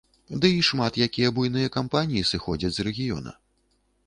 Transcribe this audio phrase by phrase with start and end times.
[0.43, 3.31] Ды і шмат якія буйныя кампаніі сыходзяць з рэгіёна.